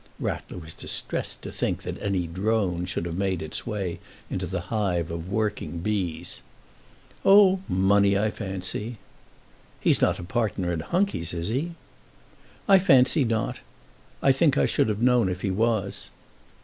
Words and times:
Rattler 0.19 0.57
was 0.57 0.73
distressed 0.73 1.43
to 1.43 1.51
think 1.51 1.83
that 1.83 2.01
any 2.01 2.25
drone 2.25 2.85
should 2.87 3.05
have 3.05 3.15
made 3.19 3.43
its 3.43 3.67
way 3.67 3.99
into 4.31 4.47
the 4.47 4.59
hive 4.73 5.11
of 5.11 5.29
working 5.31 5.77
bees. 5.77 6.41
"Oh; 7.23 7.59
money, 7.69 8.17
I 8.17 8.31
fancy." 8.31 8.97
"He's 9.79 10.01
not 10.01 10.17
a 10.17 10.23
partner 10.23 10.73
in 10.73 10.79
Hunky's, 10.79 11.35
is 11.35 11.49
he?" 11.49 11.73
"I 12.67 12.79
fancy 12.79 13.23
not. 13.23 13.59
I 14.23 14.31
think 14.31 14.57
I 14.57 14.65
should 14.65 14.89
have 14.89 15.03
known 15.03 15.29
if 15.29 15.41
he 15.41 15.51
was." 15.51 16.09